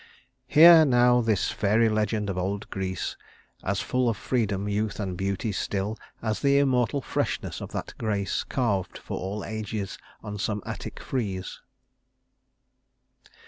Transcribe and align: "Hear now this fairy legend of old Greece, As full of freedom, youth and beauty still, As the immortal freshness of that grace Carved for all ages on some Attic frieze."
"Hear 0.47 0.83
now 0.83 1.21
this 1.21 1.51
fairy 1.51 1.87
legend 1.87 2.27
of 2.31 2.35
old 2.35 2.67
Greece, 2.71 3.15
As 3.63 3.81
full 3.81 4.09
of 4.09 4.17
freedom, 4.17 4.67
youth 4.67 4.99
and 4.99 5.15
beauty 5.15 5.51
still, 5.51 5.95
As 6.23 6.39
the 6.39 6.57
immortal 6.57 7.01
freshness 7.03 7.61
of 7.61 7.71
that 7.73 7.93
grace 7.99 8.43
Carved 8.43 8.97
for 8.97 9.19
all 9.19 9.45
ages 9.45 9.99
on 10.23 10.39
some 10.39 10.63
Attic 10.65 10.99
frieze." 10.99 11.59